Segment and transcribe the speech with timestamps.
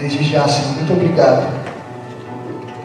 [0.00, 0.74] desde já, Senhor.
[0.76, 1.46] Muito obrigado.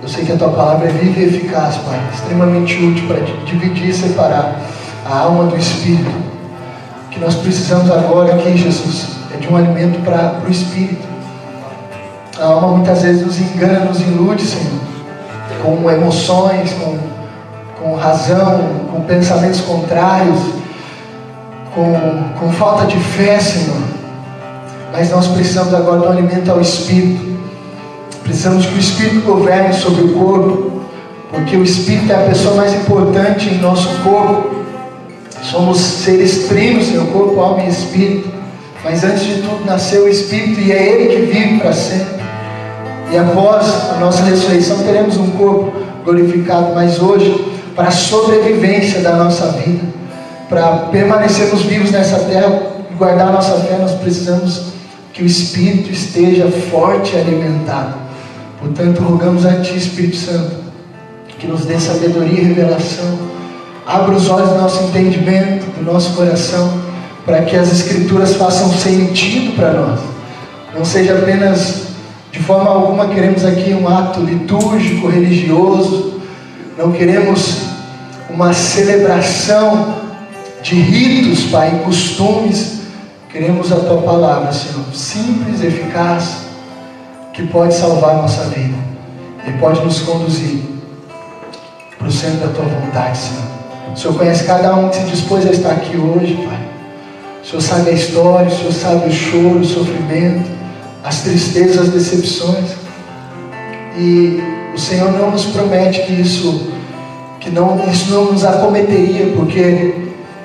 [0.01, 3.89] Eu sei que a tua palavra é viva e eficaz, Pai, extremamente útil para dividir
[3.89, 4.61] e separar
[5.09, 6.11] a alma do espírito.
[7.05, 11.07] O que nós precisamos agora aqui, Jesus, é de um alimento para o espírito.
[12.39, 14.79] A alma muitas vezes nos engana, nos ilude, Senhor,
[15.63, 16.99] com emoções, com,
[17.81, 18.59] com razão,
[18.91, 20.39] com pensamentos contrários,
[21.73, 23.94] com, com falta de fé, Senhor.
[24.97, 27.35] Mas nós precisamos agora do alimento ao Espírito.
[28.23, 30.83] Precisamos que o Espírito governe sobre o corpo,
[31.29, 34.55] porque o Espírito é a pessoa mais importante em nosso corpo.
[35.43, 38.29] Somos seres trinos, Senhor, corpo, alma e Espírito.
[38.85, 42.23] Mas antes de tudo nasceu o Espírito e é Ele que vive para sempre.
[43.11, 45.73] E após a nossa ressurreição teremos um corpo
[46.05, 49.83] glorificado, mas hoje, para a sobrevivência da nossa vida,
[50.47, 54.73] para permanecermos vivos nessa terra e guardar nossa fé, nós precisamos
[55.15, 57.95] que o Espírito esteja forte e alimentado.
[58.59, 60.57] Portanto, rogamos a Ti, Espírito Santo,
[61.39, 63.17] que nos dê sabedoria e revelação,
[63.87, 66.81] abra os olhos do nosso entendimento, do nosso coração,
[67.25, 70.01] para que as Escrituras façam sentido para nós.
[70.75, 71.83] Não seja apenas,
[72.29, 76.19] de forma alguma, queremos aqui um ato litúrgico, religioso,
[76.77, 77.61] não queremos
[78.29, 79.95] uma celebração
[80.61, 82.81] de ritos, Pai, costumes,
[83.35, 86.37] Queremos a tua palavra, Senhor, simples, eficaz,
[87.33, 88.77] que pode salvar nossa vida
[89.45, 90.63] e pode nos conduzir
[91.99, 93.43] para o centro da tua vontade, Senhor.
[93.93, 96.59] O Senhor conhece cada um que se dispôs a estar aqui hoje, Pai.
[97.43, 100.49] O Senhor sabe a história, o Senhor sabe o choro, o sofrimento,
[101.03, 102.71] as tristezas, as decepções.
[103.97, 104.41] E
[104.73, 106.71] o Senhor não nos promete que isso,
[107.41, 109.93] que não, isso não nos acometeria, porque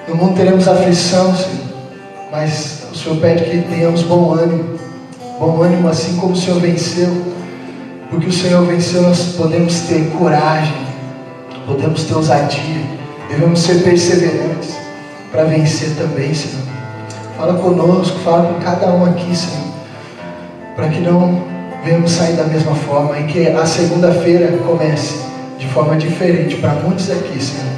[0.09, 1.71] no mundo teremos aflição, Senhor.
[2.33, 4.79] Mas o Senhor pede que tenhamos bom ânimo,
[5.39, 7.09] bom ânimo assim como o Senhor venceu,
[8.11, 10.75] porque o Senhor venceu, nós podemos ter coragem,
[11.67, 12.83] podemos ter ousadia,
[13.29, 14.75] devemos ser perseverantes
[15.31, 16.67] para vencer também, Senhor.
[17.37, 19.69] Fala conosco, fala com cada um aqui, Senhor,
[20.75, 21.43] para que não
[21.85, 25.21] venhamos sair da mesma forma e que a segunda-feira comece
[25.59, 27.71] de forma diferente para muitos aqui, Senhor.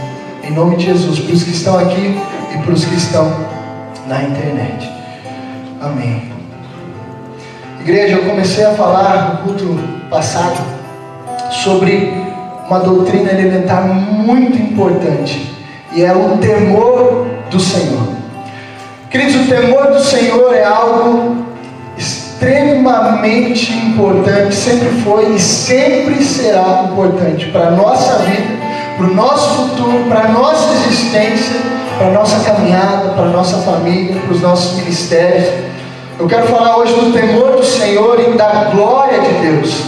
[0.43, 2.19] Em nome de Jesus, para os que estão aqui
[2.55, 3.31] e para os que estão
[4.09, 5.02] na internet.
[5.83, 6.31] Amém.
[7.81, 10.65] Igreja, eu comecei a falar no culto passado
[11.51, 12.15] sobre
[12.69, 15.53] uma doutrina elementar muito importante
[15.93, 18.07] e é o temor do Senhor.
[19.11, 21.45] Queridos, o temor do Senhor é algo
[21.99, 28.55] extremamente importante, sempre foi e sempre será importante para a nossa vida,
[29.03, 31.57] para o nosso futuro, para a nossa existência,
[31.99, 35.49] para a nossa caminhada, para a nossa família, para os nossos ministérios.
[36.21, 39.83] Eu quero falar hoje do temor do Senhor e da glória de Deus.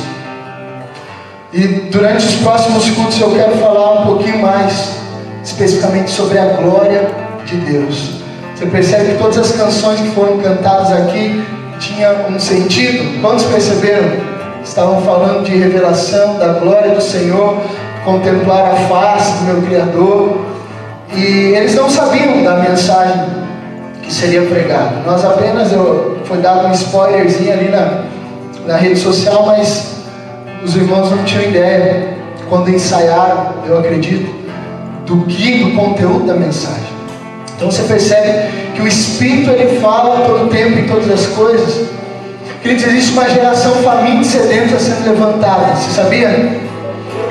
[1.53, 4.97] E durante os próximos cultos eu quero falar um pouquinho mais
[5.45, 7.09] especificamente sobre a glória
[7.47, 8.15] de Deus.
[8.57, 11.41] Você percebe que todas as canções que foram cantadas aqui
[11.79, 13.21] tinham um sentido?
[13.21, 14.35] Quantos perceberam?
[14.65, 17.59] Estavam falando de revelação da glória do Senhor,
[18.04, 20.38] contemplar a face do meu Criador.
[21.15, 23.25] E eles não sabiam da mensagem
[24.03, 24.97] que seria pregado.
[25.06, 28.04] Nós apenas, eu, foi dado um spoilerzinho ali na,
[28.66, 29.94] na rede social, mas
[30.65, 32.15] os irmãos não tinham ideia,
[32.48, 34.32] quando ensaiaram, eu acredito,
[35.06, 36.94] do que, do conteúdo da mensagem.
[37.56, 41.88] Então você percebe que o Espírito ele fala todo o tempo em todas as coisas.
[42.62, 46.64] Queridos, existe uma geração faminta e sedenta sendo levantada, você sabia?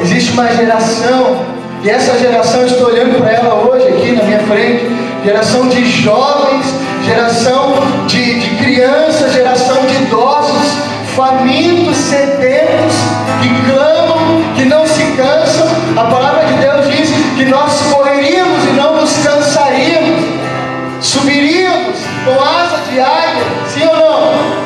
[0.03, 1.45] Existe uma geração,
[1.81, 4.85] e essa geração, eu estou olhando para ela hoje aqui na minha frente,
[5.23, 6.65] geração de jovens,
[7.05, 7.75] geração
[8.05, 10.73] de, de crianças, geração de idosos,
[11.15, 12.95] famintos, sedentos,
[13.41, 15.67] que clamam, que não se cansam.
[15.95, 20.21] A palavra de Deus diz que nós correríamos e não nos cansaríamos,
[20.99, 24.63] subiríamos com asa de águia, sim ou não?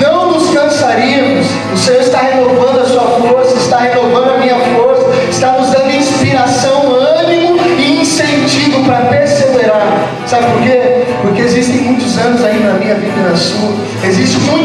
[0.00, 1.46] Não nos cansaríamos.
[1.74, 6.94] O Senhor está renovando sua força, está renovando a minha força, está nos dando inspiração,
[7.20, 10.08] ânimo e incentivo para perseverar.
[10.26, 11.04] Sabe por quê?
[11.22, 13.74] Porque existem muitos anos aí na minha vida e na sua.
[14.02, 14.57] Existe muita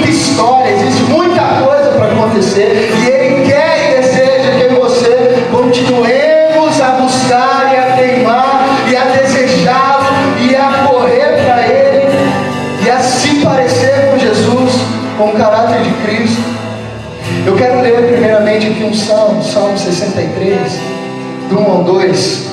[21.83, 22.47] 2.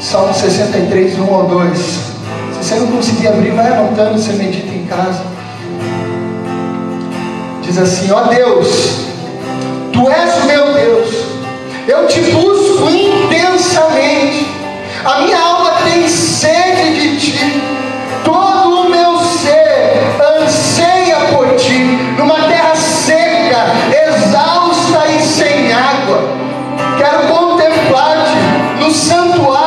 [0.00, 1.78] Salmo 63, 1 ou 2.
[1.78, 2.08] Se
[2.62, 5.22] você não conseguir abrir, vai anotando, você medita em casa.
[7.62, 9.04] Diz assim: Ó Deus,
[9.94, 11.14] Tu és o meu Deus,
[11.86, 14.44] eu te busco intensamente,
[15.04, 16.63] a minha alma tem sede
[28.94, 29.63] santuário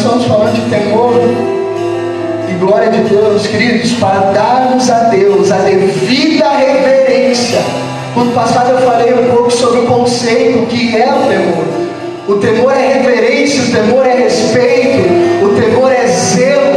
[0.00, 1.12] estamos falando de temor
[2.48, 7.58] e glória de Deus, queridos, para darmos a Deus a devida reverência.
[8.16, 11.64] No passado eu falei um pouco sobre o conceito que é o temor.
[12.28, 16.69] O temor é reverência, o temor é respeito, o temor é zelo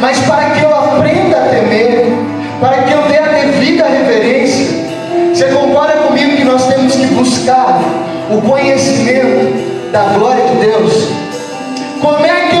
[0.00, 2.06] mas para que eu aprenda a temer,
[2.60, 4.88] para que eu dê a devida reverência.
[5.34, 7.80] Você concorda comigo que nós temos que buscar
[8.30, 11.08] o conhecimento da glória de Deus?
[12.00, 12.57] Como é que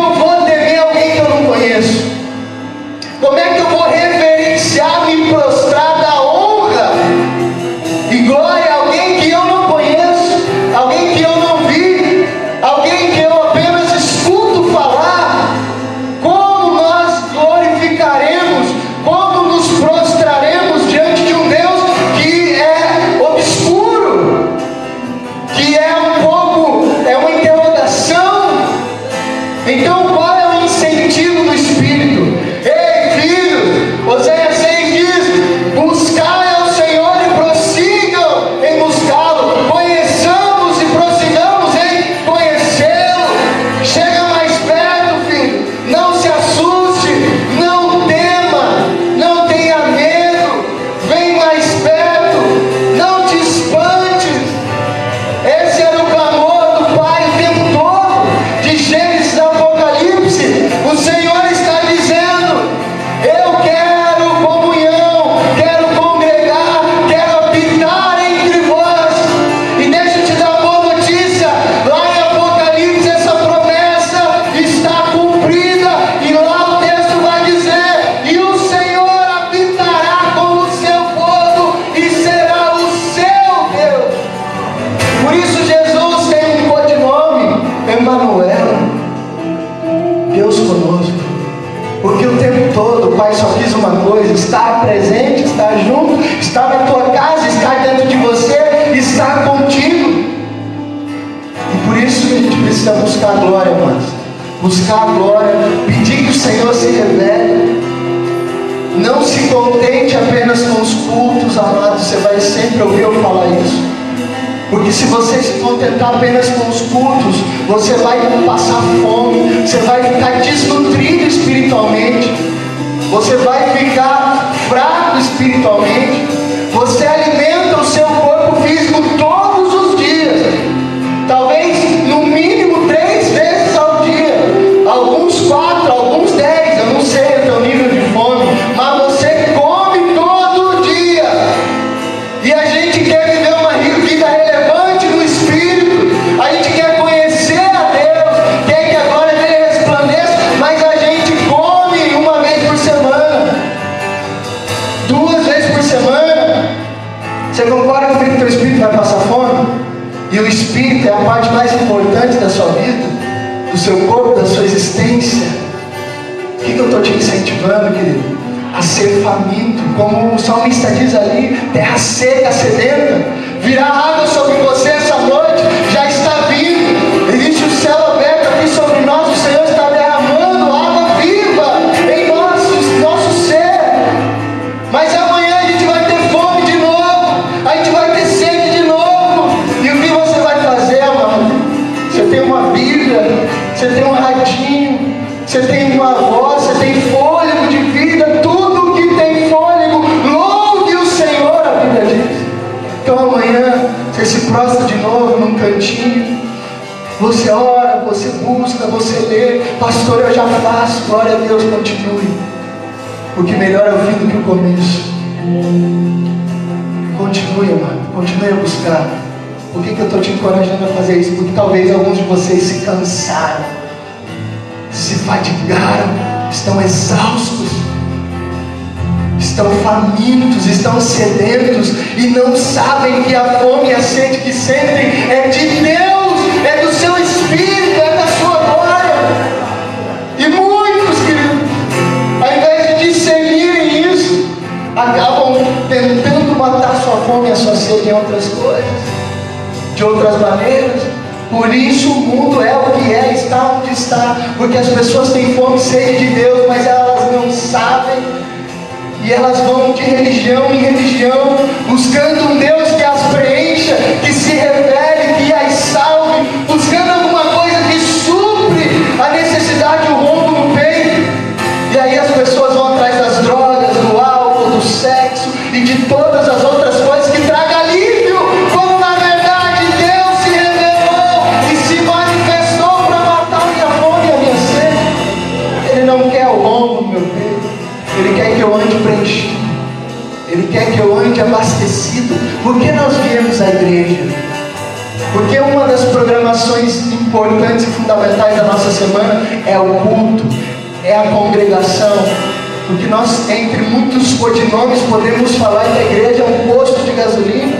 [305.18, 307.76] podemos falar que a igreja é um posto de gasolina.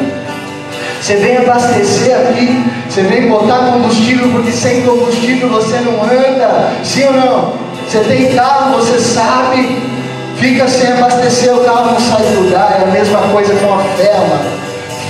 [1.01, 7.05] Você vem abastecer aqui, você vem botar combustível, porque sem combustível você não anda, sim
[7.05, 7.53] ou não?
[7.87, 9.79] Você tem carro, você sabe,
[10.37, 13.79] fica sem abastecer, o carro não sai do lugar, é a mesma coisa com a
[13.97, 14.21] fé,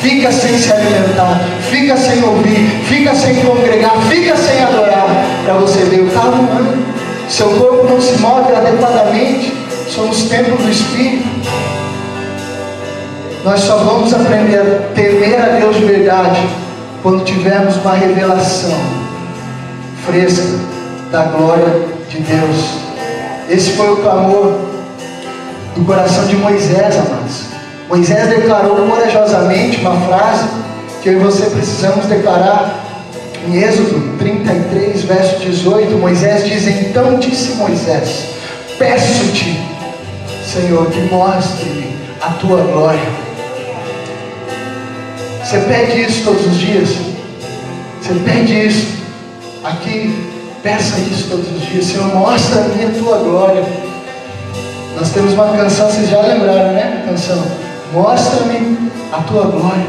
[0.02, 5.08] fica sem se alimentar, fica sem ouvir, fica sem congregar, fica sem adorar,
[5.44, 6.78] para você ver o carro não anda.
[7.28, 9.52] Seu corpo não se move adequadamente,
[9.88, 11.37] somos templo do Espírito.
[13.44, 16.40] Nós só vamos aprender a temer a Deus de verdade
[17.02, 18.76] quando tivermos uma revelação
[20.04, 20.58] fresca
[21.12, 22.78] da glória de Deus.
[23.48, 24.58] Esse foi o clamor
[25.76, 27.44] do coração de Moisés, amados.
[27.88, 30.48] Moisés declarou corajosamente uma frase
[31.02, 32.84] que eu e você precisamos declarar
[33.46, 35.96] em Êxodo 33, verso 18.
[35.96, 38.26] Moisés diz: Então disse Moisés:
[38.78, 39.58] Peço-te,
[40.44, 43.17] Senhor, que mostre-me a tua glória
[45.48, 46.90] você pede isso todos os dias?
[48.02, 48.98] Você pede isso
[49.64, 50.14] aqui?
[50.62, 51.86] Peça isso todos os dias.
[51.86, 53.64] Senhor, mostra-me a tua glória.
[54.94, 57.02] Nós temos uma canção, vocês já lembraram, né?
[57.08, 57.42] Canção.
[57.94, 59.86] Mostra-me a tua glória.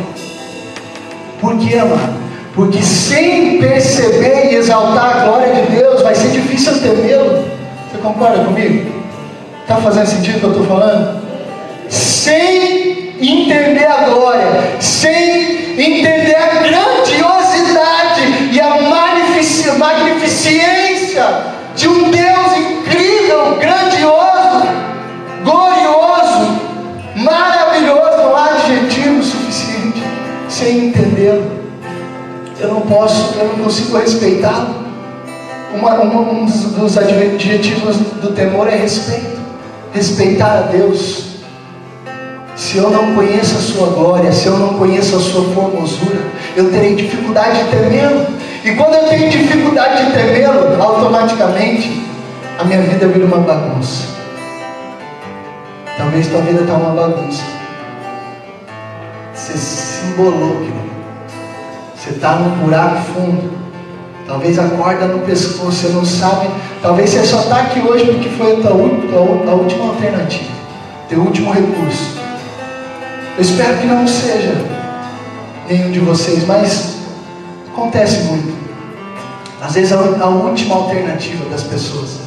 [1.41, 2.13] Por que, amado?
[2.55, 7.43] Porque sem perceber e exaltar a glória de Deus, vai ser difícil temê-lo.
[7.91, 8.89] Você concorda comigo?
[9.63, 11.21] Está fazendo sentido o que eu estou falando?
[11.89, 12.78] Sem
[13.21, 14.47] entender a glória,
[14.79, 18.81] sem entender a grandiosidade e a
[19.77, 21.25] magnificência
[21.75, 24.67] de um Deus incrível, grandioso,
[25.43, 26.61] glorioso,
[27.15, 30.03] maravilhoso, não há adjetivo suficiente
[30.47, 31.59] sem entendê-lo.
[32.59, 34.75] Eu não posso, eu não consigo respeitá-lo.
[35.73, 39.39] um dos adjetivos do temor é respeito.
[39.93, 41.28] Respeitar a Deus.
[42.69, 46.21] Se eu não conheço a sua glória, se eu não conheço a sua formosura,
[46.55, 48.27] eu terei dificuldade de temê-lo.
[48.63, 52.05] E quando eu tenho dificuldade de temê-lo, automaticamente
[52.59, 54.09] a minha vida vira uma bagunça.
[55.97, 57.41] Talvez tua vida está uma bagunça.
[59.33, 60.91] Você se embolou, querido.
[61.95, 63.51] Você está num buraco fundo.
[64.27, 66.47] Talvez a corda no pescoço, você não sabe.
[66.83, 70.51] Talvez você só está aqui hoje porque foi a, tua, a, a última alternativa,
[71.09, 72.18] teu último recurso.
[73.39, 74.53] Eu espero que não seja
[75.69, 76.97] nenhum de vocês, mas
[77.71, 78.53] acontece muito.
[79.61, 82.19] Às vezes a, última alternativa das pessoas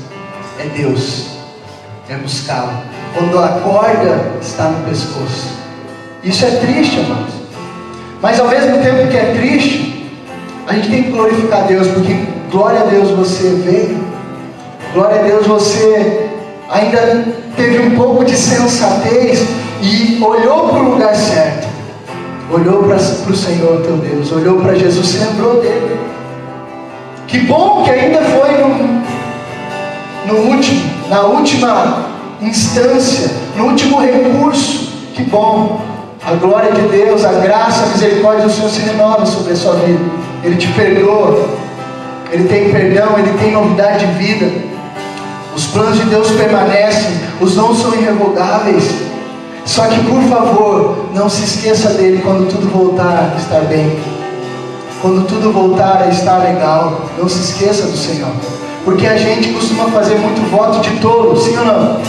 [0.59, 1.27] é Deus,
[2.09, 2.73] é buscá-lo.
[3.13, 5.51] Quando a corda está no pescoço.
[6.25, 7.35] Isso é triste, amados.
[8.23, 10.11] Mas ao mesmo tempo que é triste,
[10.67, 12.17] a gente tem que glorificar Deus, porque
[12.51, 14.03] glória a Deus você veio,
[14.95, 16.31] glória a Deus você
[16.71, 17.23] ainda
[17.55, 21.69] teve um pouco de sensatez e olhou para o lugar certo,
[22.51, 26.01] olhou para o Senhor teu Deus, olhou para Jesus, se lembrou dele.
[27.27, 29.03] Que bom que ainda foi no,
[30.33, 32.07] no último, na última
[32.41, 34.93] instância, no último recurso.
[35.15, 35.81] Que bom.
[36.25, 39.75] A glória de Deus, a graça, a misericórdia do Senhor se renova sobre a sua
[39.75, 40.05] vida.
[40.45, 41.49] Ele te perdoa.
[42.31, 44.51] Ele tem perdão, ele tem novidade de vida.
[45.55, 49.12] Os planos de Deus permanecem, os dons são irrevogáveis.
[49.65, 53.99] Só que, por favor, não se esqueça dele quando tudo voltar a estar bem.
[55.01, 58.33] Quando tudo voltar a estar legal, não se esqueça do Senhor.
[58.85, 62.01] Porque a gente costuma fazer muito voto de tolo, sim ou não?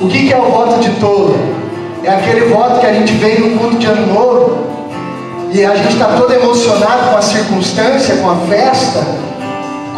[0.00, 1.38] O que é o voto de tolo?
[2.04, 4.68] É aquele voto que a gente vem no culto de ano novo
[5.50, 9.04] e a gente está todo emocionado com a circunstância, com a festa,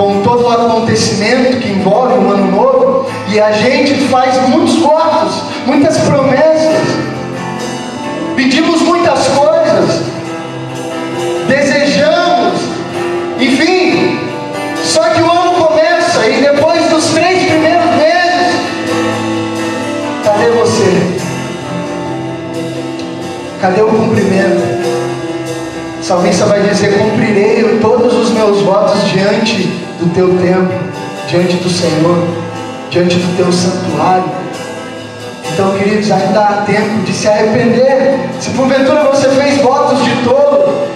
[0.01, 5.43] com todo o acontecimento que envolve o ano novo, e a gente faz muitos votos,
[5.67, 6.87] muitas promessas,
[8.35, 10.03] pedimos muitas coisas,
[11.47, 12.61] desejamos,
[13.39, 14.19] enfim,
[14.83, 18.55] só que o ano começa e depois dos três primeiros meses,
[20.25, 21.21] cadê você?
[23.61, 24.80] Cadê o cumprimento?
[26.11, 29.63] Salmista vai dizer: Cumprirei todos os meus votos diante
[30.01, 30.75] do teu templo,
[31.29, 32.27] diante do Senhor,
[32.91, 34.25] diante do teu santuário.
[35.53, 38.29] Então, queridos, ainda há tempo de se arrepender.
[38.41, 40.89] Se porventura você fez votos de tolo,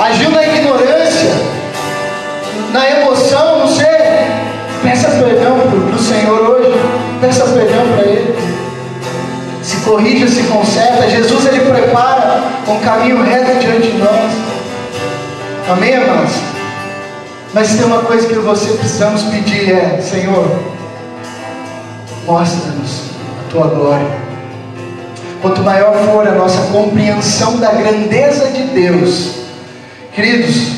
[0.00, 1.30] agiu na ignorância,
[2.72, 3.86] na emoção, não sei,
[4.82, 6.74] peça perdão para o Senhor hoje,
[7.20, 8.25] peça perdão para Ele
[9.86, 11.08] corrige, se conserta.
[11.08, 14.32] Jesus ele prepara um caminho reto diante de nós.
[15.70, 16.32] Amém, amados?
[17.54, 20.58] Mas tem uma coisa que você precisamos pedir é, Senhor,
[22.26, 23.10] mostra-nos
[23.46, 24.26] a tua glória.
[25.40, 29.36] Quanto maior for a nossa compreensão da grandeza de Deus,
[30.12, 30.72] queridos,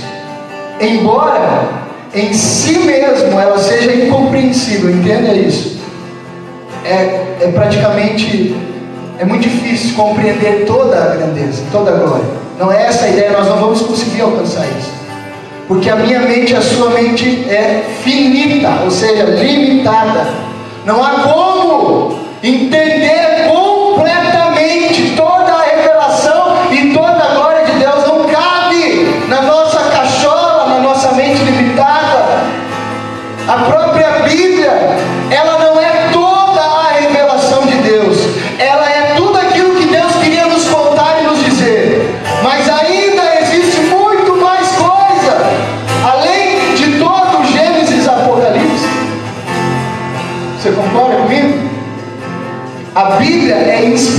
[0.80, 1.68] embora
[2.14, 5.78] em si mesmo ela seja incompreensível, entenda isso.
[6.84, 8.67] É, é praticamente
[9.18, 12.24] é muito difícil compreender toda a grandeza, toda a glória.
[12.58, 14.92] Não é essa a ideia, nós não vamos conseguir alcançar isso.
[15.66, 20.28] Porque a minha mente, a sua mente é finita, ou seja, limitada.
[20.84, 23.27] Não há como entender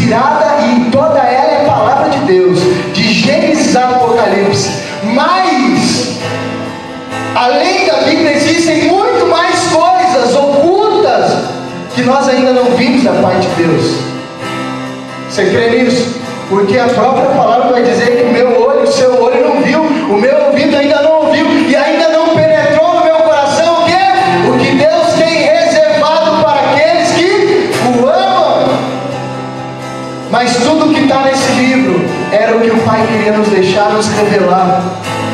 [0.10, 2.60] inspirada e toda ela é palavra de Deus,
[2.94, 4.70] de Gênesis a Apocalipse.
[5.04, 6.20] Mas,
[7.36, 11.32] além da Bíblia, existem muito mais coisas ocultas
[11.94, 13.98] que nós ainda não vimos da parte de Deus.
[15.30, 16.20] Você crê nisso?
[16.50, 19.82] Porque a própria palavra vai dizer que o meu olho, o seu olho não viu,
[19.82, 21.09] o meu ouvido ainda não
[30.42, 32.00] Mas tudo que está nesse livro
[32.32, 34.82] era o que o Pai queria nos deixar, nos revelar,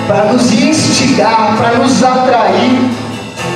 [0.07, 2.89] para nos instigar, para nos atrair.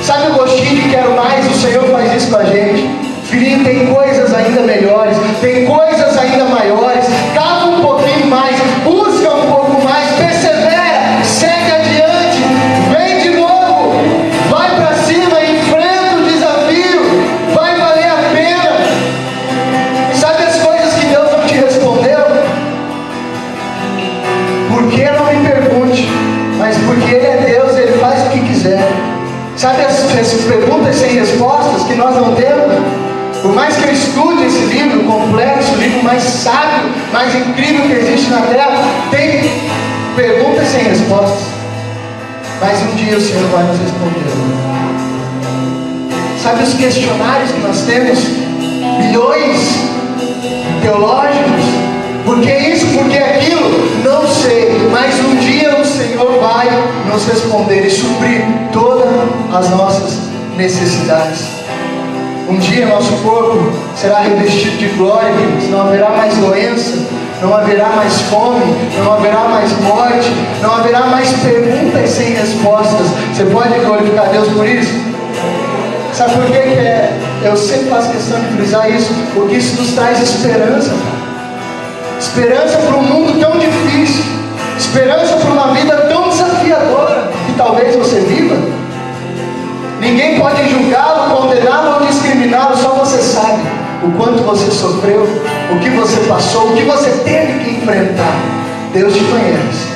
[0.00, 1.44] Sabe o gostinho de quero mais?
[1.50, 2.88] O Senhor faz isso com a gente.
[3.24, 7.06] Filhinho, tem coisas ainda melhores, tem coisas ainda maiores.
[7.34, 7.49] Cava
[36.20, 39.50] mais sábio, mais incrível que existe na Terra, tem
[40.14, 41.48] perguntas sem respostas.
[42.60, 44.20] Mas um dia o Senhor vai nos responder.
[46.42, 48.18] Sabe os questionários que nós temos?
[48.98, 49.78] Milhões
[50.82, 51.64] teológicos.
[52.26, 52.86] Por que isso?
[52.88, 54.02] Por que aquilo?
[54.04, 54.88] Não sei.
[54.90, 56.68] Mas um dia o Senhor vai
[57.10, 59.08] nos responder e suprir todas
[59.54, 60.18] as nossas
[60.56, 61.49] necessidades.
[62.50, 65.30] Um dia nosso corpo será revestido de glória,
[65.70, 66.98] não haverá mais doença,
[67.40, 70.28] não haverá mais fome, não haverá mais morte,
[70.60, 73.06] não haverá mais perguntas sem respostas.
[73.32, 74.92] Você pode glorificar Deus por isso?
[76.12, 77.16] Sabe por que, que é?
[77.44, 80.92] Eu sempre faço questão de frisar isso, porque isso nos traz esperança.
[82.18, 84.24] Esperança para um mundo tão difícil,
[84.76, 88.79] esperança para uma vida tão desafiadora que talvez você viva.
[90.10, 93.62] Ninguém pode julgá-lo, condená-lo ou discriminá-lo, só você sabe
[94.02, 95.22] o quanto você sofreu,
[95.70, 98.34] o que você passou, o que você teve que enfrentar.
[98.92, 99.86] Deus te conhece,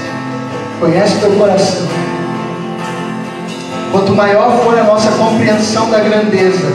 [0.79, 1.88] conhece teu coração.
[3.90, 6.72] Quanto maior for a nossa compreensão da grandeza,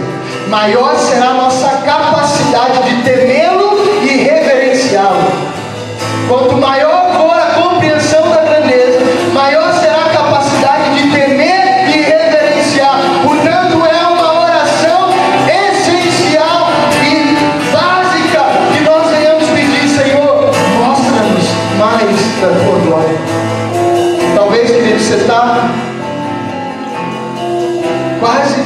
[0.49, 5.31] maior será a nossa capacidade de temê-lo e reverenciá-lo.
[6.27, 6.88] Quanto maior
[25.09, 25.71] você está
[28.19, 28.61] quase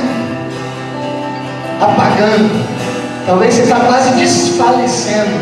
[1.79, 2.67] apagando.
[3.25, 5.39] Talvez você está quase desfalecendo.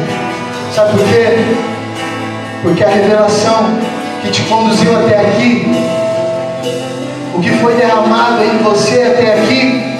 [0.76, 1.56] Sabe por quê?
[2.62, 3.80] Porque a revelação
[4.22, 5.66] que te conduziu até aqui,
[7.34, 9.98] o que foi derramado em você até aqui,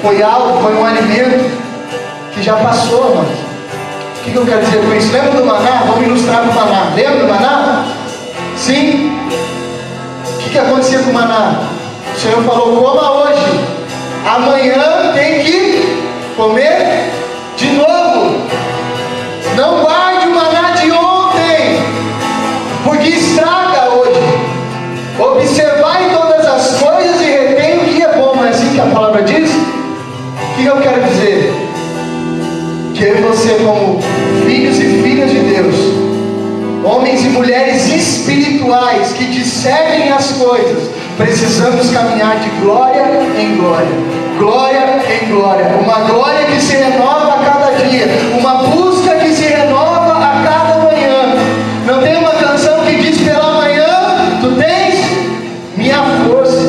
[0.00, 1.50] foi algo, foi um alimento
[2.32, 3.38] que já passou, irmãos.
[4.20, 5.12] O que eu quero dizer com isso?
[5.12, 5.82] Lembra do maná?
[5.86, 6.92] Vamos ilustrar o maná.
[6.96, 7.84] Lembra do maná?
[8.56, 9.11] Sim?
[10.52, 11.62] Que acontecia com o maná?
[12.14, 13.60] O Senhor falou: coma hoje,
[14.26, 17.10] amanhã tem que comer
[17.56, 18.36] de novo.
[19.56, 21.82] Não guarde o maná de ontem,
[22.84, 24.20] porque estraga hoje.
[25.18, 28.86] Observai todas as coisas e retém o que é bom, não é assim que a
[28.86, 29.50] palavra diz?
[29.50, 31.52] O que eu quero dizer?
[32.94, 34.00] Que você, como
[36.84, 43.04] homens e mulheres espirituais que discernem as coisas, precisamos caminhar de glória
[43.38, 43.88] em glória,
[44.38, 48.06] glória em glória, uma glória que se renova a cada dia,
[48.38, 51.36] uma busca que se renova a cada manhã.
[51.86, 55.00] Não tem uma canção que diz pela manhã tu tens
[55.76, 56.68] minha força,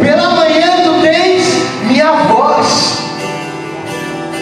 [0.00, 1.44] pela manhã tu tens
[1.88, 2.98] minha voz.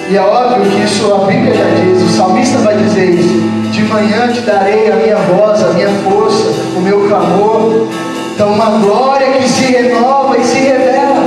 [0.09, 3.62] E é óbvio que isso a Bíblia já diz, o salmista vai dizer isso.
[3.83, 7.88] De manhã te darei a minha voz, a minha força, o meu clamor.
[8.33, 11.21] Então, uma glória que se renova e se revela.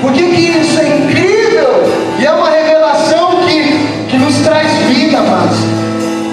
[0.00, 1.68] Por que, que isso é incrível?
[2.18, 6.32] E é uma revelação que, que nos traz vida, mas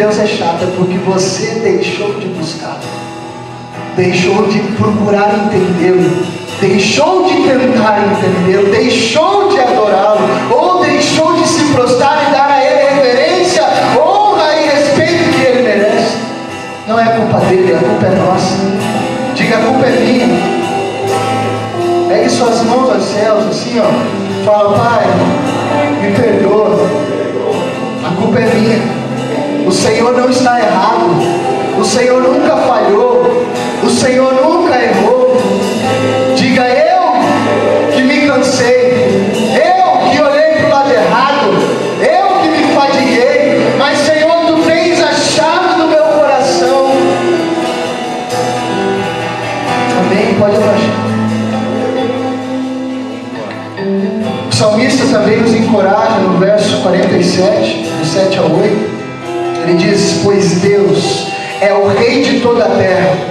[0.00, 2.80] Deus é chato, é porque você deixou de buscar,
[3.96, 6.26] deixou de procurar entendê-lo,
[6.58, 12.64] deixou de tentar entendê-lo, deixou de adorá-lo, ou deixou de se prostrar e dar a
[12.64, 13.62] Ele reverência,
[13.94, 16.16] honra e respeito que Ele merece.
[16.88, 18.56] Não é culpa dele, a culpa é nossa.
[19.34, 20.28] Diga, a culpa é minha.
[22.08, 24.46] Pegue suas mãos aos céus, assim, ó.
[24.46, 25.04] Fala, Pai,
[26.00, 26.88] me perdoa.
[28.02, 28.99] A culpa é minha.
[29.66, 31.10] O Senhor não está errado.
[31.78, 33.46] O Senhor nunca falhou.
[33.82, 35.36] O Senhor nunca errou.
[36.36, 39.30] Diga eu que me cansei.
[39.54, 41.50] Eu que olhei para o lado errado.
[42.00, 43.74] Eu que me fadiguei.
[43.78, 46.90] Mas, Senhor, tu tens a chave do meu coração.
[50.00, 50.34] Amém?
[50.38, 51.00] Pode abaixar.
[54.50, 58.99] O salmista também nos encoraja no verso 47, do 7 ao 8.
[59.62, 61.26] Ele diz: Pois Deus
[61.60, 63.29] é o Rei de toda a terra.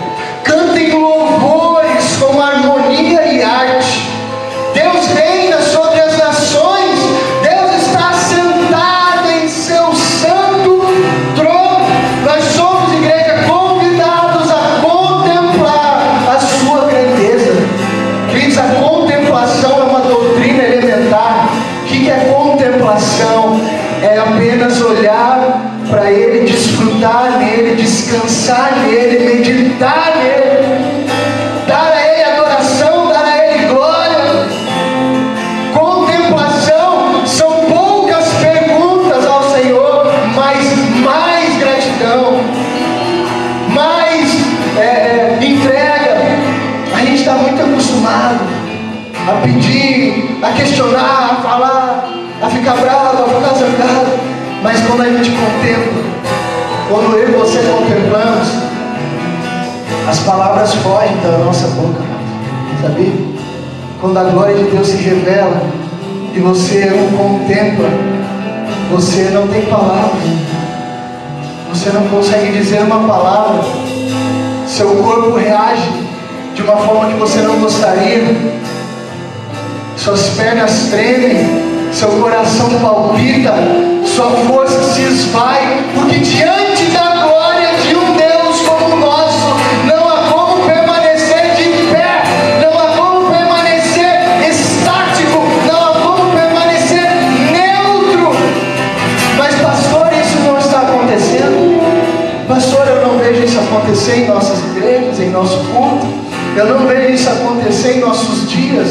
[28.10, 31.06] Descansar nele, meditar nele,
[31.67, 34.17] dar a Ele adoração, dar a Ele glória.
[35.74, 42.41] Contemplação são poucas perguntas ao Senhor, mas mais gratidão,
[43.76, 44.32] mais
[44.76, 46.17] é, é, entrega.
[46.95, 48.39] A gente está muito acostumado
[49.28, 52.10] a pedir, a questionar, a falar,
[52.41, 54.39] a ficar bravo, a ficar zangado.
[54.63, 55.88] Mas quando a gente contempla,
[56.89, 58.47] quando eu e você contemplamos,
[60.10, 62.02] as palavras fogem da nossa boca,
[62.82, 63.13] sabia?
[64.02, 65.62] Quando a glória de Deus se revela
[66.34, 67.89] e você o contempla,
[68.91, 70.23] você não tem palavras,
[71.71, 73.62] você não consegue dizer uma palavra,
[74.67, 75.91] seu corpo reage
[76.56, 78.36] de uma forma que você não gostaria,
[79.95, 83.54] suas pernas tremem, seu coração palpita,
[84.06, 86.68] sua força se esvai, porque diante
[106.60, 108.89] Eu não vejo isso acontecer em nossos dias.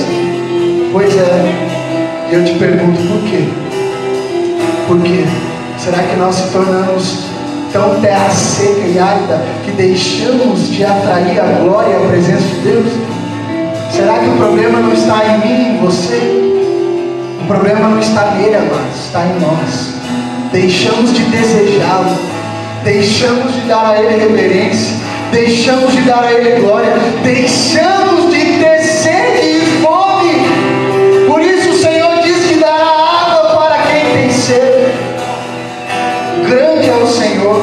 [0.91, 3.47] Pois é, e eu te pergunto por quê?
[4.87, 5.27] Por quê?
[5.77, 7.25] Será que nós se tornamos
[7.71, 12.61] tão terra seca e árida que deixamos de atrair a glória e a presença de
[12.61, 12.93] Deus?
[13.95, 16.17] Será que o problema não está em mim, em você?
[17.43, 19.93] O problema não está nele, amados, está em nós.
[20.53, 22.17] Deixamos de desejá-lo,
[22.83, 24.97] deixamos de dar a Ele reverência,
[25.31, 31.27] deixamos de dar a Ele glória, deixamos de ter sede e fome.
[31.27, 34.93] Por isso o Senhor diz que dará água para quem tem sede.
[36.47, 37.63] Grande é o Senhor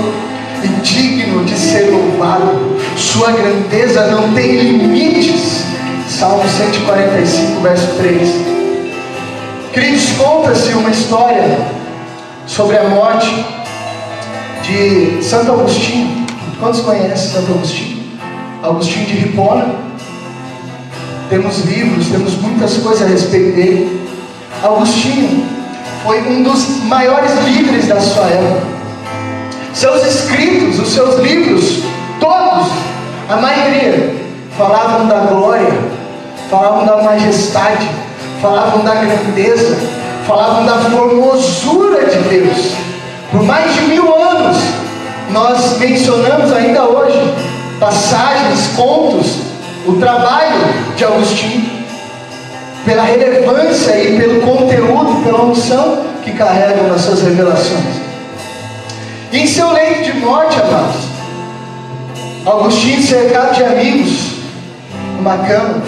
[0.63, 2.77] e digno de ser louvado.
[2.95, 5.63] Sua grandeza não tem limites.
[6.07, 8.29] Salmo 145, verso 3.
[9.73, 11.57] Queridos, conta-se uma história
[12.47, 13.45] sobre a morte
[14.63, 16.14] de Santo Agostinho.
[16.59, 18.03] Quantos conhecem Santo Agostinho?
[18.63, 19.75] Agostinho de Hipona.
[21.29, 24.07] Temos livros, temos muitas coisas a respeito dele.
[24.63, 25.45] Agostinho
[26.03, 28.61] foi um dos maiores líderes da sua época.
[29.73, 31.83] Seus escritos, os seus livros,
[32.21, 32.71] todos,
[33.29, 34.15] a maioria,
[34.57, 35.73] falavam da glória,
[36.49, 37.89] falavam da majestade,
[38.41, 39.77] falavam da grandeza,
[40.25, 42.71] falavam da formosura de Deus.
[43.31, 44.57] Por mais de mil anos,
[45.31, 47.19] nós mencionamos ainda hoje
[47.79, 49.37] passagens, contos,
[49.85, 50.55] o trabalho
[50.95, 51.69] de Agostinho,
[52.85, 58.05] pela relevância e pelo conteúdo, pela unção que carregam nas suas revelações.
[59.31, 61.05] E em seu leito de morte, amados,
[62.45, 64.35] Agostinho cercado de amigos,
[65.17, 65.81] numa cama,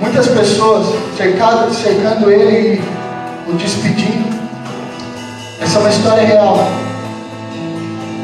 [0.00, 2.82] muitas pessoas cercado, cercando ele
[3.46, 4.38] e o despedindo.
[5.60, 6.87] Essa é uma história real.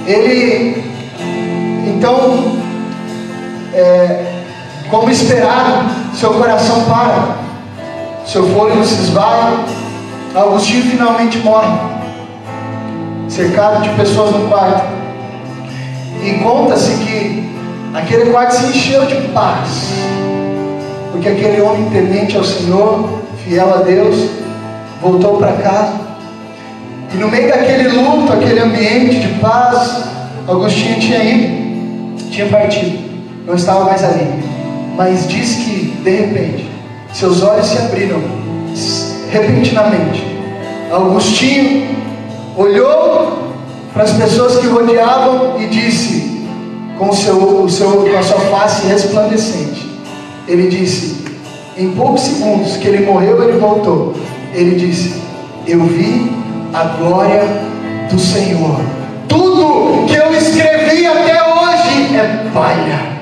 [0.06, 0.84] Ele,
[1.86, 2.56] então,
[3.72, 4.24] é,
[4.90, 7.36] como esperado, seu coração para,
[8.26, 9.64] seu fôlego se esvai,
[10.34, 11.78] Agostinho finalmente morre,
[13.28, 14.84] cercado de pessoas no quarto.
[16.22, 17.56] E conta-se que
[17.94, 19.92] aquele quarto se encheu de paz,
[21.12, 24.28] porque aquele homem temente ao Senhor, fiel a Deus,
[25.00, 26.03] voltou para casa.
[27.14, 30.04] E no meio daquele luto, aquele ambiente de paz,
[30.48, 32.98] Agostinho tinha ido, tinha partido,
[33.46, 34.26] não estava mais ali.
[34.96, 36.68] Mas diz que, de repente,
[37.12, 38.20] seus olhos se abriram,
[39.30, 40.24] repentinamente.
[40.90, 41.88] Augustinho
[42.56, 43.54] olhou
[43.92, 46.44] para as pessoas que rodeavam e disse,
[46.98, 49.88] com, seu, seu, com a sua face resplandecente,
[50.48, 51.24] ele disse,
[51.76, 54.14] em poucos segundos que ele morreu, ele voltou.
[54.52, 55.14] Ele disse:
[55.66, 56.43] Eu vi
[56.74, 57.42] a glória
[58.10, 58.80] do Senhor.
[59.28, 63.14] Tudo que eu escrevi até hoje é palha.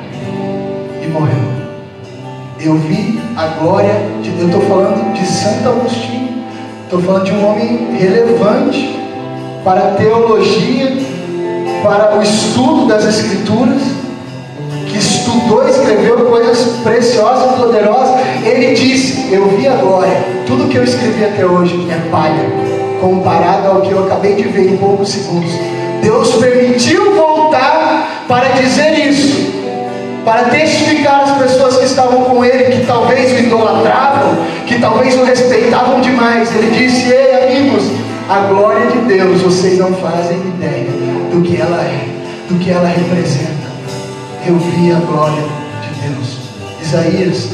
[1.02, 1.52] E morreu.
[2.58, 4.40] Eu vi a glória de Deus.
[4.40, 6.44] Eu estou falando de Santo Agostinho.
[6.84, 8.98] Estou falando de um homem relevante
[9.62, 10.96] para a teologia,
[11.82, 13.82] para o estudo das Escrituras
[14.88, 20.76] que estudou, escreveu coisas preciosas e poderosas, ele disse: Eu vi a glória, tudo que
[20.76, 22.50] eu escrevi até hoje é palha,
[23.02, 25.50] comparado ao que eu acabei de ver em poucos segundos.
[26.00, 29.52] Deus permitiu voltar para dizer isso,
[30.24, 35.24] para testificar as pessoas que estavam com ele, que talvez o idolatravam, que talvez o
[35.24, 36.54] respeitavam demais.
[36.54, 37.84] Ele disse: Ei, amigos,
[38.30, 40.86] a glória de Deus, vocês não fazem ideia
[41.30, 42.06] do que ela é,
[42.48, 43.62] do que ela representa
[44.44, 45.42] eu vi a glória
[45.82, 46.38] de Deus.
[46.80, 47.48] Isaías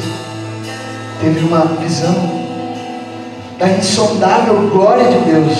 [1.20, 2.47] teve uma visão
[3.58, 5.58] da insondável glória de Deus.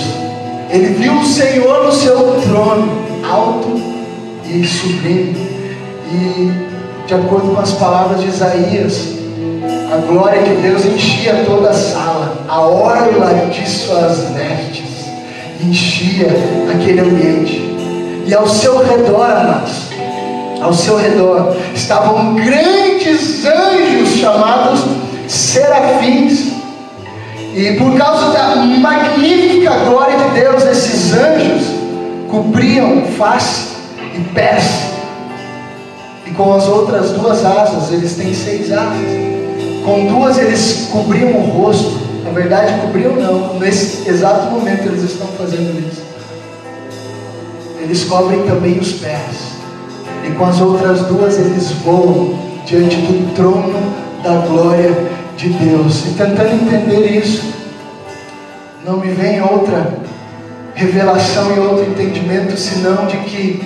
[0.69, 2.89] Ele viu o Senhor no seu trono,
[3.29, 3.81] alto
[4.45, 5.49] e sublime.
[6.11, 6.51] E,
[7.07, 9.19] de acordo com as palavras de Isaías,
[9.91, 14.89] a glória de Deus enchia toda a sala, a orla de suas vestes
[15.61, 16.27] enchia
[16.73, 17.61] aquele ambiente.
[18.25, 19.89] E ao seu redor, amados,
[20.61, 24.81] ao seu redor estavam grandes anjos chamados
[25.27, 26.58] serafins.
[27.59, 31.67] E por causa da magnífica glória de Deus, esses anjos
[32.29, 33.75] cobriam face
[34.15, 34.63] e pés.
[36.25, 39.05] E com as outras duas asas, eles têm seis asas.
[39.83, 41.99] Com duas eles cobriam o rosto.
[42.23, 43.59] Na verdade, cobriam não.
[43.59, 46.01] Nesse exato momento eles estão fazendo isso.
[47.81, 49.49] Eles cobrem também os pés
[50.25, 53.73] e com as outras duas eles voam diante do trono
[54.23, 56.05] da glória de Deus.
[56.05, 57.53] E tentando entender isso,
[58.85, 59.93] não me vem outra
[60.75, 63.63] revelação e outro entendimento senão de que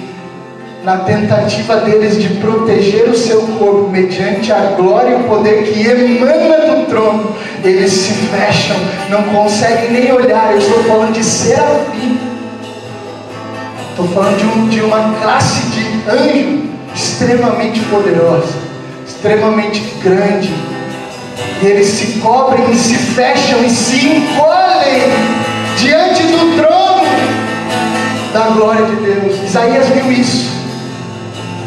[0.84, 5.88] na tentativa deles de proteger o seu corpo mediante a glória e o poder que
[5.88, 8.76] emana do trono, eles se fecham,
[9.10, 10.52] não conseguem nem olhar.
[10.52, 12.20] Eu estou falando de serafim.
[13.90, 18.54] Estou falando de, um, de uma classe de anjo extremamente poderosa,
[19.08, 20.73] extremamente grande.
[21.62, 25.02] E eles se cobrem e se fecham e se encolhem
[25.78, 27.04] diante do trono
[28.34, 29.44] da glória de Deus.
[29.44, 30.52] Isaías viu isso.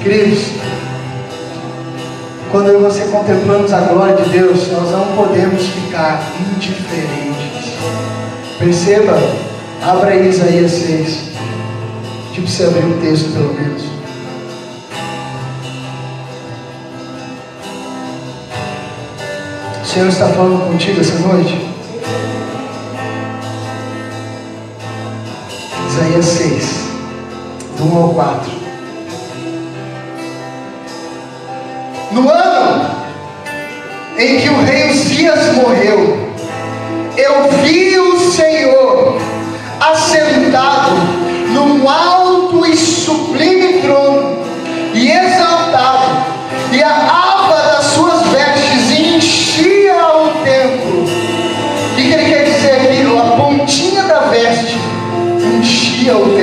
[0.03, 0.45] Queridos,
[2.51, 7.75] quando eu e você contemplamos a glória de Deus, nós não podemos ficar indiferentes.
[8.59, 9.19] Perceba,
[9.83, 11.19] abra aí Isaías 6.
[12.33, 13.96] Tipo, você abrir o texto pelo menos.
[19.97, 21.59] Senhor está falando contigo essa noite?
[25.89, 26.89] Isaías 6,
[27.79, 28.53] do 1 ao 4.
[32.13, 32.91] No ano
[34.19, 36.31] em que o rei Uzias morreu,
[37.17, 39.19] eu vi o Senhor
[39.81, 40.93] assentado
[41.55, 42.77] num alto e
[56.07, 56.36] enchia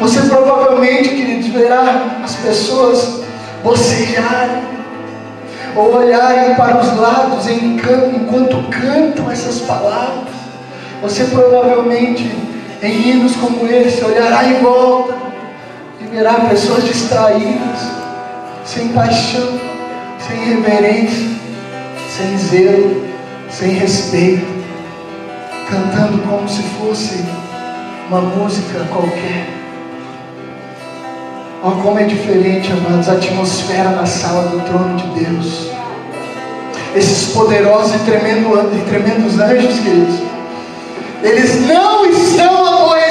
[0.00, 3.22] Você provavelmente, queridos, verá as pessoas
[3.64, 4.62] bocejarem
[5.74, 10.34] ou olharem para os lados enquanto cantam essas palavras.
[11.02, 12.30] Você provavelmente,
[12.82, 15.14] em hinos como esse, olhará em volta
[16.00, 17.80] e verá pessoas distraídas,
[18.64, 19.58] sem paixão,
[20.26, 21.30] sem reverência,
[22.16, 23.04] sem zelo,
[23.50, 24.46] sem respeito,
[25.70, 27.24] cantando como se fosse
[28.08, 29.55] uma música qualquer.
[31.62, 35.70] Olha como é diferente, amados, a atmosfera na sala do trono de Deus.
[36.94, 40.20] Esses poderosos e, tremendo, e tremendos anjos, queridos,
[41.22, 43.05] eles não estão aborrecidos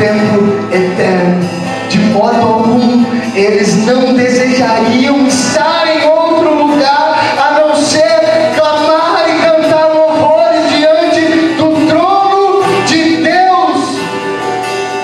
[0.00, 1.48] de templo eterno.
[1.90, 9.42] De modo algum, eles não desejariam estar em outro lugar a não ser clamar e
[9.42, 13.98] cantar louvores diante do trono de Deus.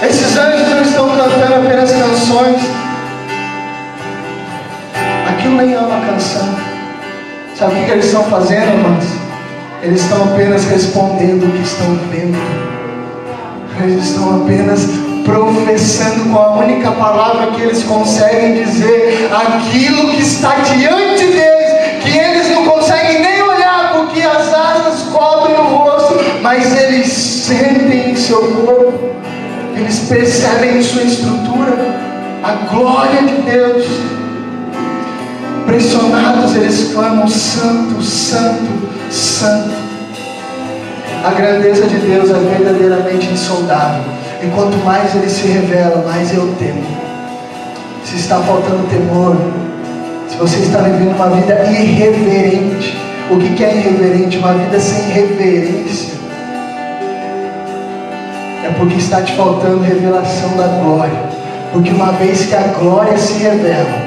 [0.02, 2.62] Esses anjos não estão cantando apenas canções.
[5.28, 6.56] Aquilo nem é uma canção.
[7.54, 9.04] Sabe o que eles estão fazendo, irmãos?
[9.82, 12.65] Eles estão apenas respondendo o que estão vendo.
[13.86, 14.80] Eles estão apenas
[15.24, 22.18] professando com a única palavra que eles conseguem dizer aquilo que está diante deles, que
[22.18, 28.16] eles não conseguem nem olhar porque as asas cobrem o rosto, mas eles sentem em
[28.16, 29.10] seu corpo,
[29.76, 31.76] eles percebem em sua estrutura
[32.42, 33.86] a glória de Deus.
[35.64, 39.75] Pressionados, eles clamam: Santo, Santo, Santo.
[41.26, 44.04] A grandeza de Deus é verdadeiramente insondável.
[44.40, 46.84] E quanto mais Ele se revela, mais eu temo.
[48.04, 49.36] Se está faltando temor,
[50.28, 52.96] se você está vivendo uma vida irreverente,
[53.28, 54.38] o que é irreverente?
[54.38, 56.14] Uma vida sem reverência.
[58.64, 61.24] É porque está te faltando revelação da glória.
[61.72, 63.98] Porque uma vez que a glória se revela,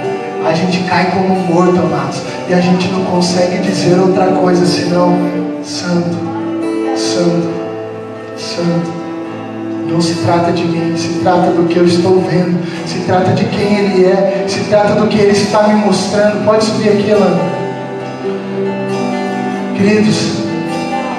[0.48, 2.22] a gente cai como morto, amados.
[2.48, 5.18] E a gente não consegue dizer outra coisa senão
[5.62, 6.29] Santo,
[7.20, 7.50] Santo,
[8.38, 9.00] Santo.
[9.92, 12.58] Não se trata de mim, se trata do que eu estou vendo,
[12.88, 16.46] se trata de quem Ele é, se trata do que Ele está me mostrando.
[16.46, 17.42] Pode subir aqui, Elana.
[19.76, 20.36] Queridos,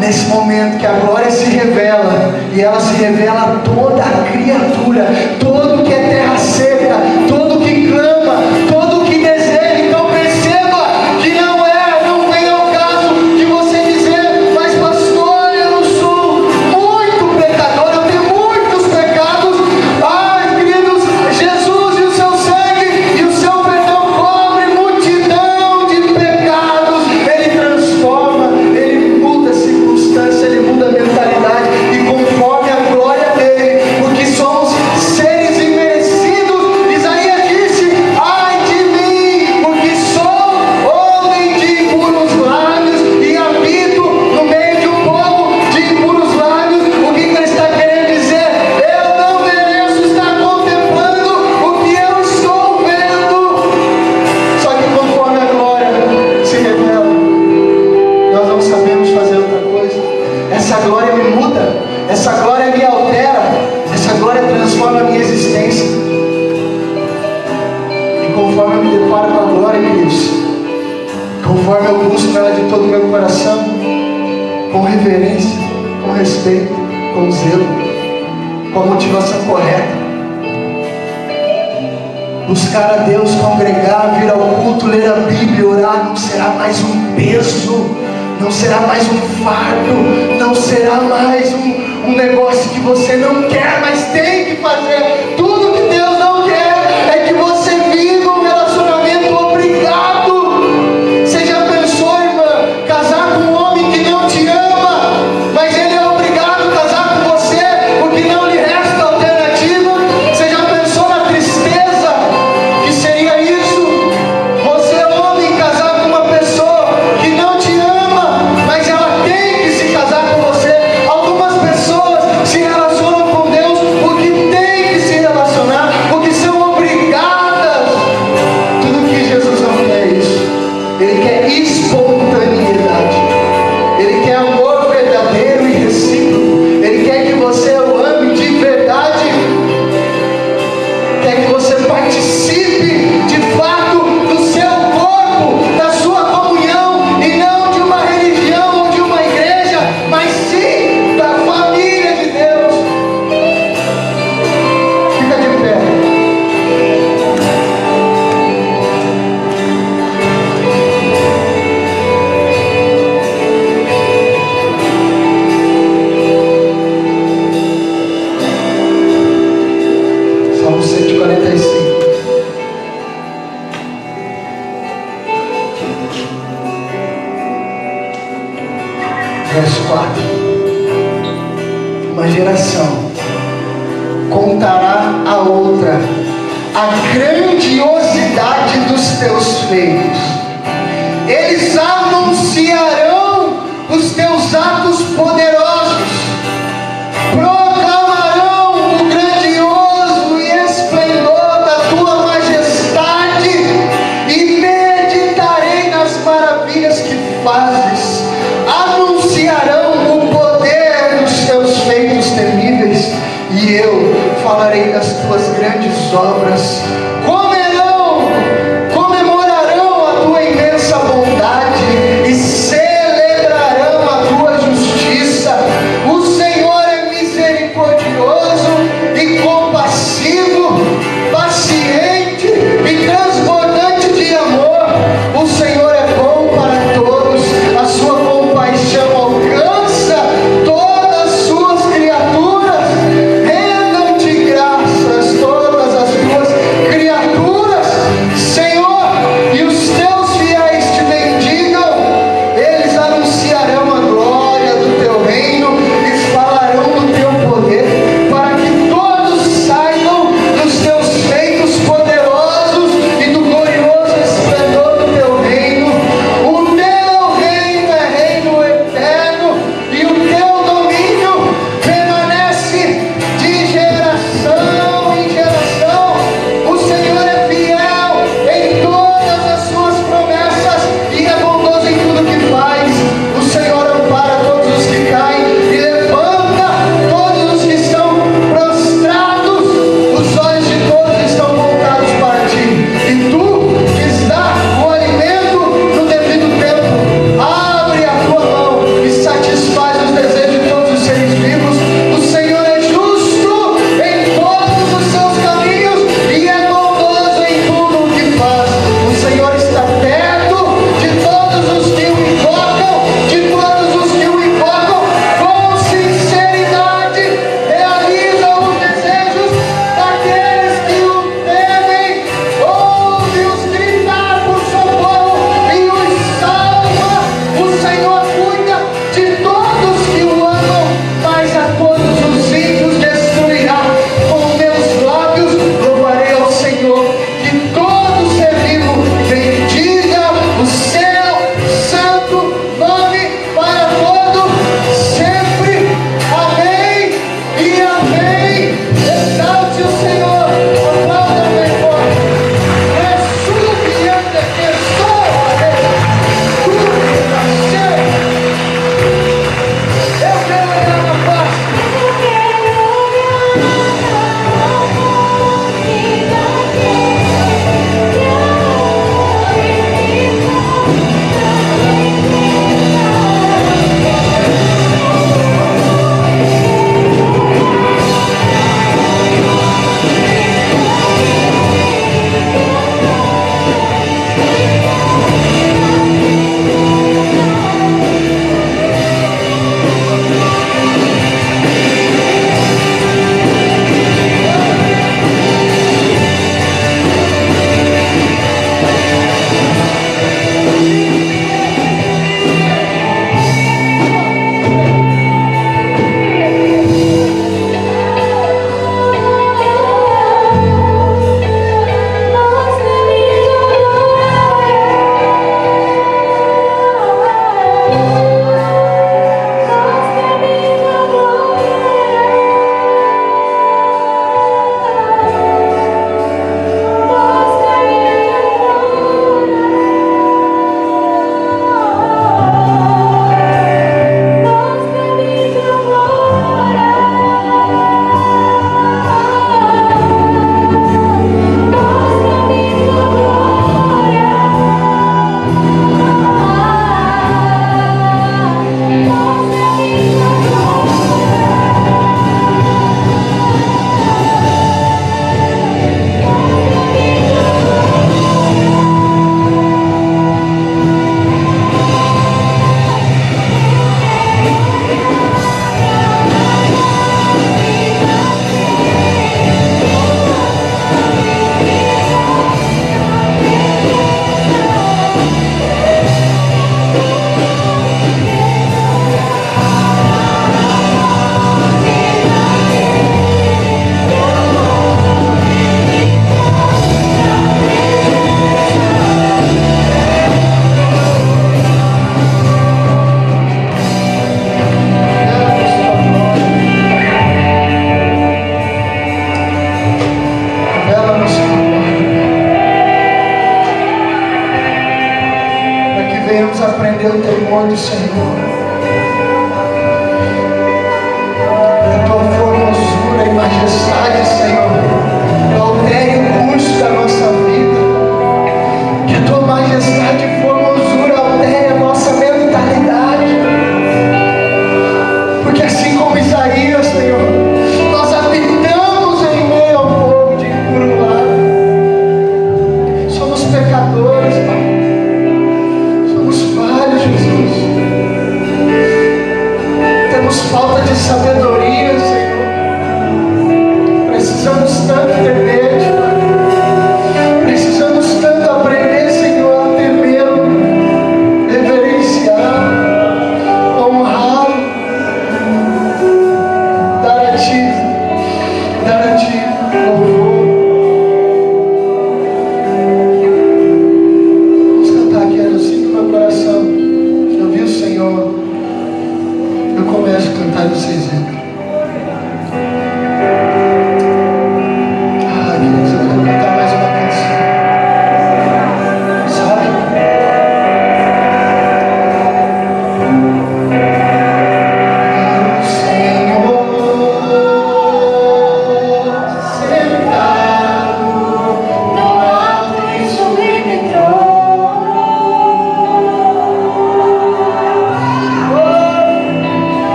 [0.00, 5.06] nesse momento que a glória se revela, e ela se revela a toda a criatura,
[5.40, 6.96] todo que é terra seca,
[7.28, 8.81] todo que clama, todo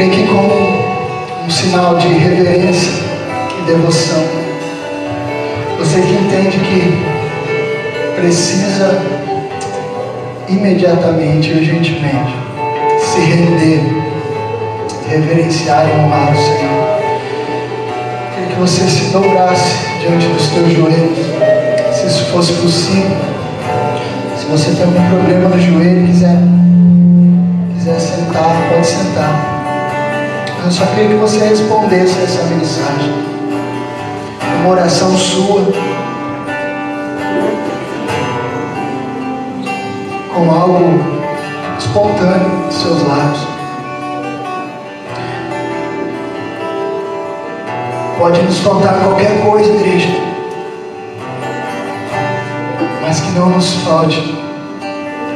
[0.00, 0.54] creio que como
[1.44, 3.02] um sinal de reverência
[3.58, 4.24] e devoção,
[5.78, 8.98] você que entende que precisa
[10.48, 12.34] imediatamente, urgentemente,
[12.98, 13.82] se render,
[15.06, 17.00] reverenciar e honrar o Senhor.
[18.34, 21.18] Queria que você se dobrasse diante dos teus joelhos,
[21.92, 23.18] se isso fosse possível.
[24.38, 26.38] Se você tem algum problema no joelho quiser,
[27.76, 29.49] quiser sentar, pode sentar.
[30.62, 33.12] Eu só queria que você respondesse essa mensagem.
[34.60, 35.72] Uma oração sua.
[40.34, 41.00] Com algo
[41.78, 43.48] espontâneo dos seus lábios.
[48.18, 50.08] Pode nos faltar qualquer coisa, igreja.
[53.00, 54.20] Mas que não nos falte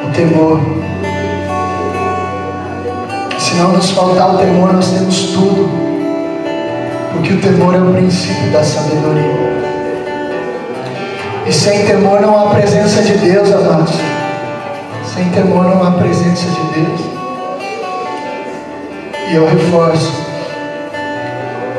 [0.07, 0.84] o temor
[3.55, 5.71] se não nos faltar o temor, nós temos tudo.
[7.13, 9.55] Porque o temor é o princípio da sabedoria.
[11.47, 13.95] E sem temor não há presença de Deus, amados.
[15.15, 17.01] Sem temor não há presença de Deus.
[19.31, 20.13] E eu reforço: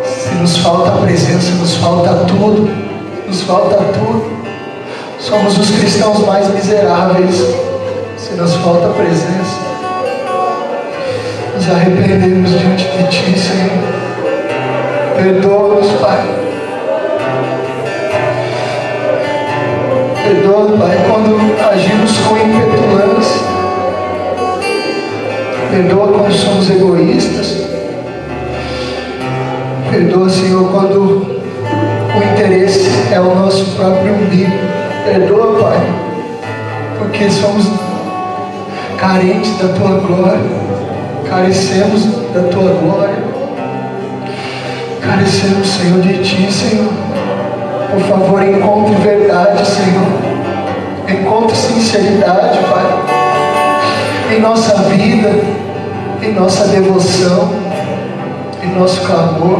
[0.05, 2.69] se nos falta a presença, nos falta tudo.
[3.28, 4.23] Nos falta tudo.
[5.19, 7.36] Somos os cristãos mais miseráveis
[8.17, 9.55] se nos falta a presença
[11.66, 13.72] nos arrependemos diante de Ti, Senhor.
[15.16, 16.24] Perdoa-nos, Pai.
[20.24, 23.41] Perdoa, Pai, quando agimos com impetulância.
[25.72, 27.68] Perdoa quando somos egoístas.
[29.89, 34.51] Perdoa, Senhor, quando o interesse é o nosso próprio umbigo.
[35.03, 35.80] Perdoa, Pai,
[36.99, 37.66] porque somos
[38.99, 40.84] carentes da Tua glória
[41.36, 43.17] carecemos da tua glória,
[45.01, 46.93] carecemos, Senhor, de ti, Senhor.
[47.91, 50.36] Por favor, encontre verdade, Senhor.
[51.09, 55.29] Encontre sinceridade, Pai, em nossa vida,
[56.23, 57.51] em nossa devoção,
[58.63, 59.59] em nosso clamor.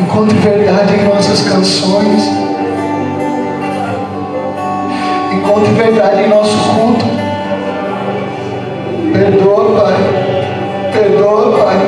[0.00, 2.24] Encontre verdade em nossas canções.
[5.34, 7.04] Encontre verdade em nosso culto.
[9.12, 10.29] Perdoa, Pai
[11.00, 11.78] Perdoa, Pai.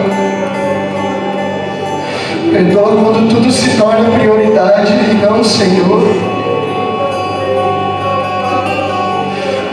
[2.51, 6.03] Perdoa quando tudo se torna prioridade e não Senhor.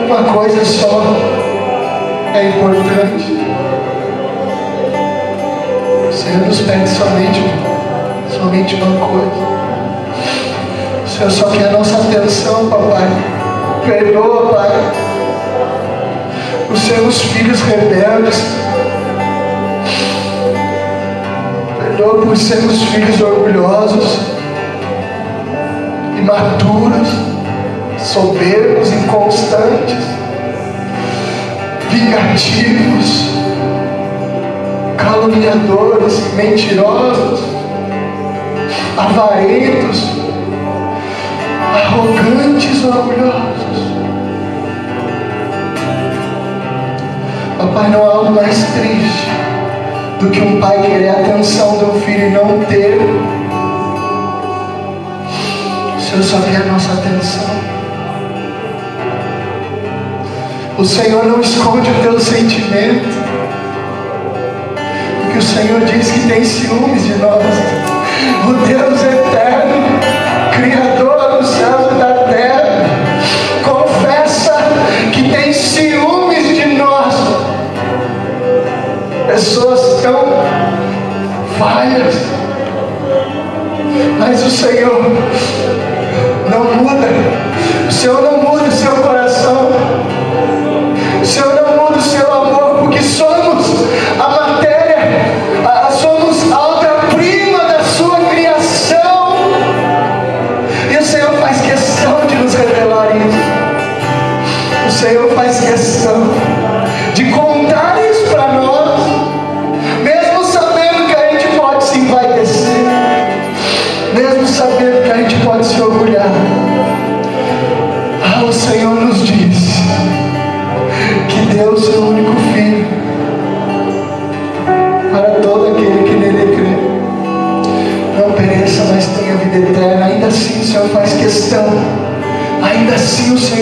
[0.06, 1.02] Uma coisa só
[2.36, 3.40] é importante.
[6.10, 7.42] O Senhor nos pede somente,
[8.30, 9.32] somente uma coisa.
[11.06, 13.08] O Senhor só quer a nossa atenção, papai.
[13.86, 14.70] Perdoa, Pai.
[16.70, 18.60] Os seus filhos rebeldes
[22.10, 24.20] Perdoa por sermos filhos orgulhosos,
[26.18, 27.08] imaturos,
[28.00, 29.98] soberbos, inconstantes,
[31.92, 33.30] vingativos,
[34.98, 37.42] caluniadores, mentirosos,
[38.98, 40.10] avarentos,
[41.76, 43.90] arrogantes, orgulhosos.
[47.60, 49.29] Papai, não há algo mais triste
[50.20, 53.00] do que um pai querer a atenção do filho e não ter.
[55.98, 57.60] O Senhor só quer a nossa atenção.
[60.78, 63.08] O Senhor não esconde o teu sentimento.
[65.24, 67.44] Porque o Senhor diz que tem ciúmes de nós.
[68.48, 70.00] O Deus eterno,
[70.54, 72.86] Criador dos céus e da terra,
[73.64, 74.56] confessa
[75.14, 77.14] que tem ciúmes de nós.
[79.28, 80.26] Pessoas tão
[81.58, 82.16] falhas.
[84.18, 85.04] Mas o Senhor
[86.50, 87.08] não muda.
[87.88, 89.19] O Senhor não muda o seu coração.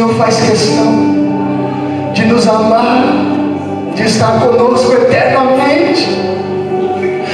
[0.07, 0.93] Senhor faz questão
[2.13, 3.03] de nos amar,
[3.93, 6.07] de estar conosco eternamente.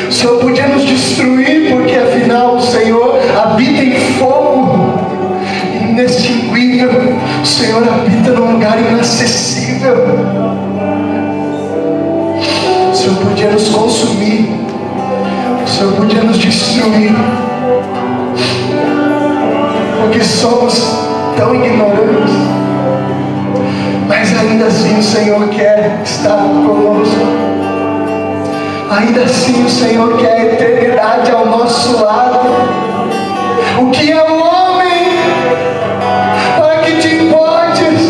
[0.09, 4.93] O Senhor podia nos destruir, porque afinal o Senhor habita em fogo
[5.82, 6.89] inextinguível.
[7.43, 9.95] O Senhor habita num lugar inacessível.
[12.91, 14.49] O Senhor podia nos consumir.
[15.63, 17.11] O Senhor podia nos destruir.
[20.01, 21.03] Porque somos
[21.38, 22.62] tão ignorantes.
[24.50, 27.16] Ainda assim o Senhor quer estar conosco.
[28.91, 32.39] Ainda assim o Senhor quer a eternidade ao nosso lado.
[33.82, 35.18] O que é o homem
[36.58, 38.02] para que te importes?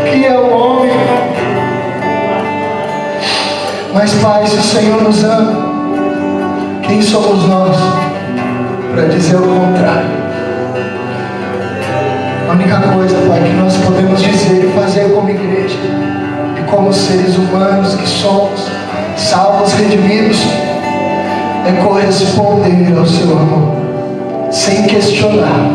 [0.00, 0.92] O que é o homem?
[3.92, 5.74] Mas Pai, se o Senhor nos ama,
[6.82, 7.76] quem somos nós
[8.92, 10.24] para dizer o contrário?
[12.48, 13.63] A única coisa, Pai, que nós
[14.14, 15.76] podemos dizer e fazer como igreja
[16.58, 18.60] e como seres humanos que somos,
[19.16, 20.38] salvos, redimidos,
[21.66, 23.74] é corresponder ao seu amor,
[24.50, 25.68] sem questionar,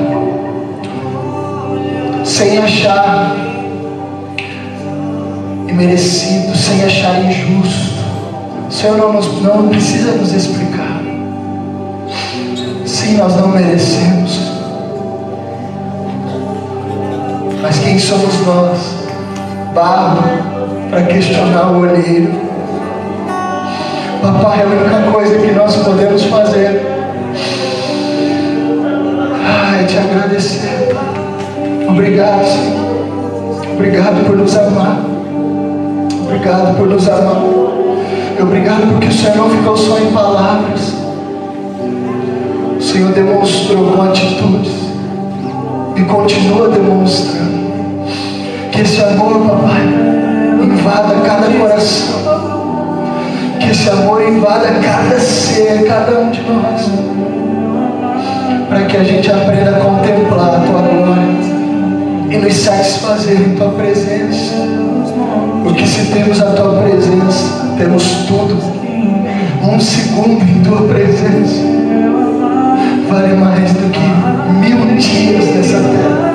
[2.24, 3.36] sem achar
[5.68, 8.00] imerecido, sem achar injusto.
[8.70, 11.02] O Senhor não, nos, não precisa nos explicar.
[12.86, 14.39] Sim, nós não merecemos.
[17.70, 18.80] Mas quem somos nós?
[19.76, 20.24] Barro
[20.90, 22.32] para questionar o olheiro
[24.24, 26.82] Papai, é a única coisa que nós podemos fazer
[29.46, 30.96] ai, te agradecer.
[31.88, 33.76] Obrigado, Senhor.
[33.76, 35.02] Obrigado por nos amar.
[36.24, 37.44] Obrigado por nos amar.
[38.42, 40.96] Obrigado porque o Senhor não ficou só em palavras.
[42.80, 44.90] O Senhor demonstrou com atitudes
[45.96, 47.59] e continua demonstrando
[48.80, 49.82] que esse amor, papai,
[50.64, 52.20] invada cada coração
[53.60, 56.90] que esse amor invada cada ser, cada um de nós.
[58.70, 63.70] Para que a gente aprenda a contemplar a tua glória e nos satisfazer em tua
[63.72, 64.56] presença.
[65.62, 68.58] Porque se temos a tua presença, temos tudo.
[69.62, 71.66] Um segundo em tua presença
[73.10, 76.29] vale mais do que mil dias nessa terra.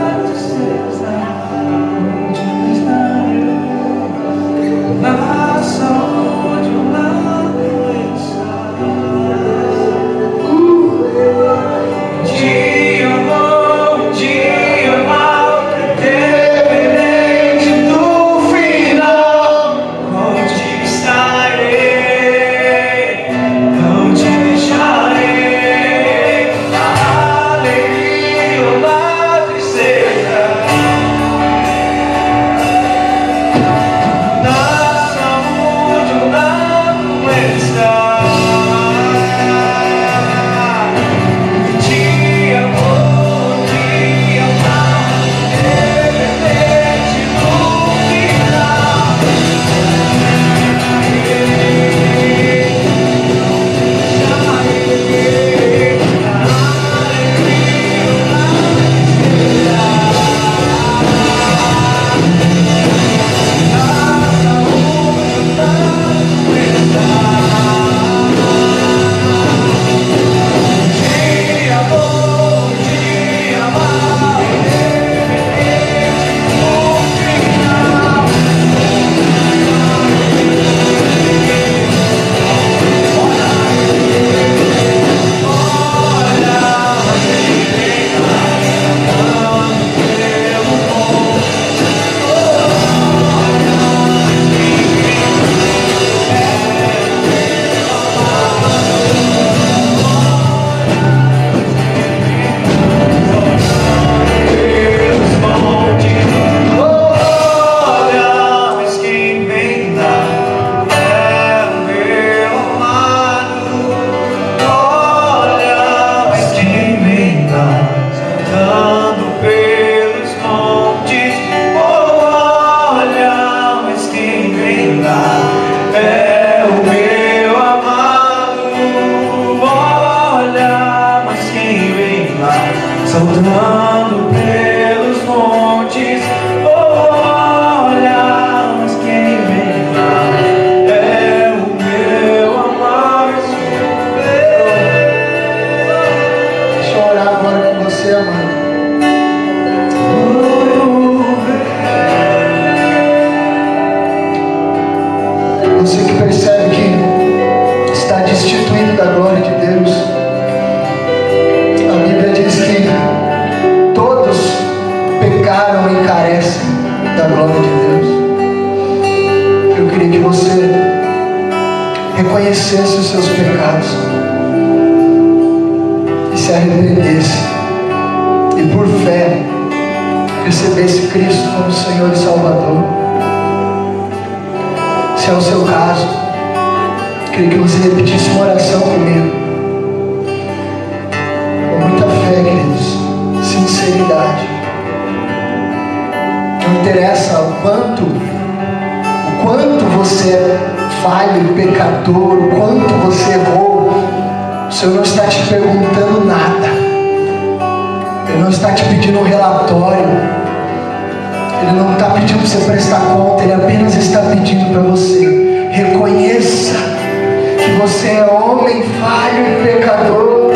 [217.87, 220.51] Você é homem falho e pecador.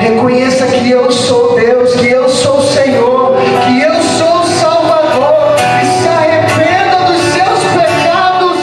[0.00, 3.36] Reconheça que eu sou Deus, que eu sou o Senhor,
[3.66, 5.34] que eu sou o Salvador.
[5.82, 8.56] E se arrependa dos seus pecados.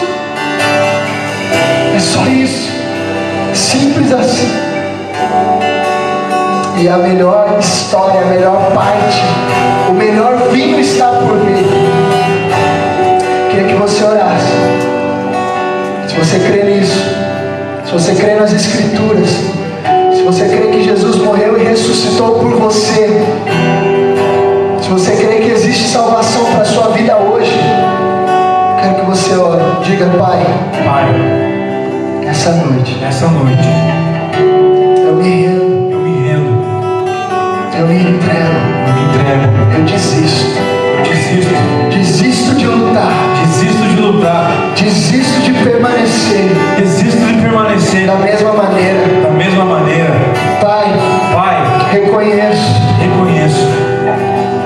[1.95, 2.71] É só isso.
[3.53, 4.51] Simples assim.
[6.81, 9.21] E a melhor história, a melhor parte,
[9.89, 11.67] o melhor vinho está por vir.
[13.51, 14.53] Queria que você orasse.
[16.07, 17.24] Se você crê nisso,
[17.95, 19.29] você crê nas Escrituras,
[20.13, 23.23] se você crê que Jesus morreu e ressuscitou por você,
[24.81, 27.57] se você crê que existe salvação para a sua vida hoje,
[28.81, 29.61] quero que você ore.
[29.85, 30.45] Diga, Pai,
[30.83, 33.63] Pai, essa noite essa noite
[35.07, 36.65] eu me rendo, eu me rendo,
[37.79, 40.59] eu me entrego, eu me entrego, eu desisto.
[40.97, 41.53] eu desisto,
[41.91, 42.24] Desisto
[44.05, 48.99] lutar, desisto de permanecer desisto de permanecer da mesma maneira.
[49.23, 50.13] da mesma maneira.
[50.61, 50.85] Pai,
[51.33, 53.67] Pai, reconheço reconheço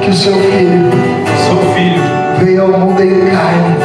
[0.02, 0.90] que o seu filho
[1.48, 2.02] sou filho,
[2.40, 3.76] veio ao mundo em carne.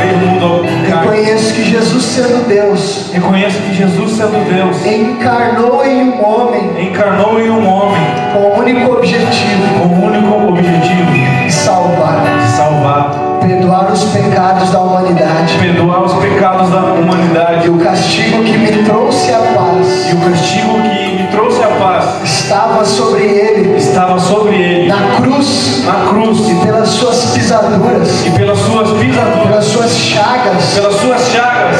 [0.00, 1.16] veio no mundo ao carne.
[1.16, 7.40] Reconheço que Jesus, sendo Deus, Reconheço que Jesus, sendo Deus, encarnou em um homem encarnou
[7.40, 8.00] em um homem
[8.32, 11.19] com o único objetivo com o único objetivo
[13.40, 15.58] perdoar os pecados da humanidade.
[15.58, 17.66] perdoar os pecados da humanidade.
[17.66, 21.68] E o castigo que me trouxe a paz E o castigo que me trouxe a
[21.68, 23.76] paz estava sobre ele.
[23.76, 25.84] estava sobre ele, na cruz.
[25.84, 31.28] Na cruz, e pelas suas pisaduras, e pelas suas pisaduras, pelas suas chagas, pelas suas
[31.28, 31.76] chagas,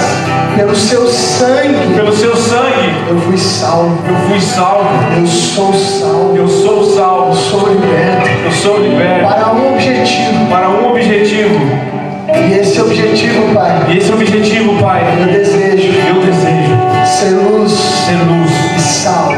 [0.57, 3.99] pelo seu sangue, pelo seu sangue, eu fui salvo.
[4.09, 6.37] eu fui salvo, Eu sou salvo.
[6.37, 10.47] eu sou Eu salvo, sou liberto eu sou liberto para um objetivo.
[10.51, 11.91] para um objetivo.
[12.33, 18.17] E esse objetivo, Pai, E esse objetivo, Pai, eu desejo eu desejo ser luz ser
[18.29, 19.33] luz, e sal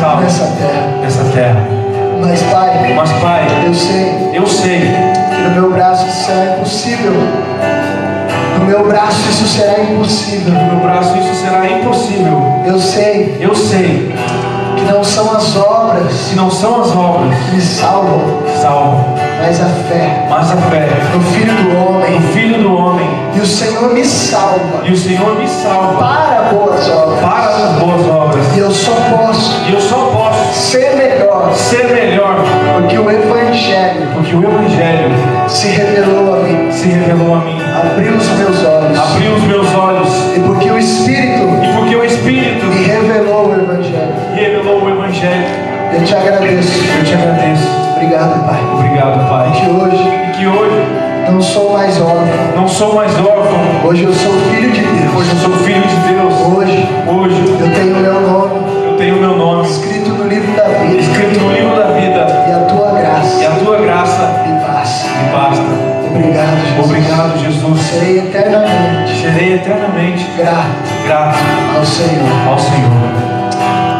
[0.00, 0.98] sal nessa terra.
[1.02, 1.66] nessa terra.
[2.20, 7.12] Mas, Pai, Mas, Pai, eu sei eu sei que no meu braço será impossível.
[8.58, 10.52] No meu braço isso será impossível.
[10.52, 12.42] no meu braço isso será impossível.
[12.66, 14.12] Eu sei Eu sei
[14.76, 18.20] que não são as obras que não são as obras que me salvam,
[18.60, 22.20] salvam, mas a fé mas a fé no Filho do no Homem.
[22.32, 23.08] Filho do Homem.
[23.34, 27.20] E o Senhor me salva E o Senhor me salva para boas obras.
[27.20, 28.44] para as boas obras.
[28.56, 32.36] E eu só posso E eu só posso ser melhor ser melhor
[32.74, 35.14] porque o Evangelho porque o Evangelho
[35.48, 38.98] se revelou a mim, se revelou a mim, abriu os meus olhos.
[38.98, 43.52] abriu os meus olhos E porque o Espírito e porque o Espírito me revelou o
[43.54, 44.14] Evangelho.
[44.34, 45.44] revelou o Evangelho.
[45.92, 46.78] Eu te agradeço.
[46.98, 47.68] Eu te agradeço.
[47.96, 48.60] Obrigado, Pai.
[48.74, 49.50] Obrigado, Pai.
[49.52, 50.86] Que hoje E que hoje
[51.30, 52.26] não sou mais órfão.
[52.56, 55.14] não sou mais órfão, Hoje eu sou filho de Deus.
[55.16, 56.34] hoje eu sou filho de Deus.
[56.56, 57.87] Hoje Hoje eu tenho
[67.76, 71.38] Serei eternamente Serei eternamente grato grato
[71.76, 72.48] ao Senhor.
[72.48, 73.38] ao Senhor.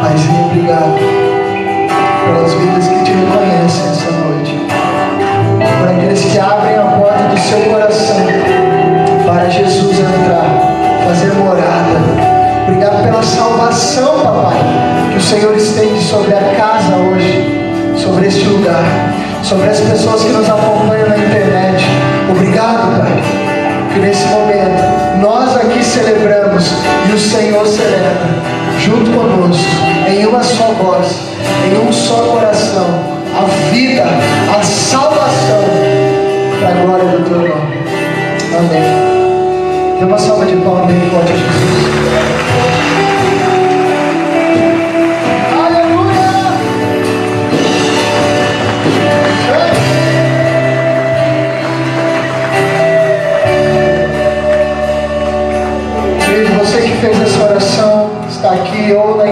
[0.01, 0.95] Paizinho, obrigado
[2.25, 4.67] pelas vidas que te reconhecem essa noite.
[5.79, 8.17] Por aqueles que abrem a porta do seu coração
[9.25, 10.45] para Jesus entrar,
[11.05, 12.39] fazer morada.
[12.67, 14.57] Obrigado pela salvação, papai,
[15.11, 18.83] que o Senhor estende sobre a casa hoje, sobre este lugar,
[19.43, 21.83] sobre as pessoas que nos acompanham na internet.
[22.29, 22.88] Obrigado,
[23.93, 26.71] que nesse momento nós aqui celebramos
[27.09, 29.65] e o Senhor celebra junto conosco,
[30.07, 31.07] em uma só voz,
[31.65, 34.05] em um só coração, a vida,
[34.57, 35.63] a salvação,
[36.59, 37.79] para a glória do teu nome.
[38.57, 39.99] Amém.
[39.99, 42.28] Dê uma salva de palmas bem forte a Jesus.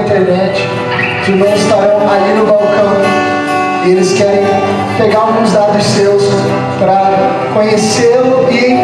[0.08, 0.68] Internet.
[1.22, 2.68] Os irmãos estarão ali no balcão.
[3.86, 4.42] E eles querem
[4.98, 6.24] pegar alguns dados seus
[6.80, 7.12] para
[7.54, 8.78] conhecê-lo e